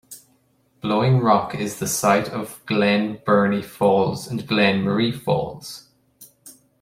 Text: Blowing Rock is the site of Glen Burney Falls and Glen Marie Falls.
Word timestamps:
Blowing 0.81 1.19
Rock 1.19 1.53
is 1.53 1.77
the 1.77 1.85
site 1.85 2.27
of 2.29 2.59
Glen 2.65 3.21
Burney 3.23 3.61
Falls 3.61 4.25
and 4.27 4.47
Glen 4.47 4.81
Marie 4.81 5.11
Falls. 5.11 5.89